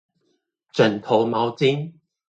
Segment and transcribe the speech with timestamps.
[0.73, 1.93] 枕頭毛巾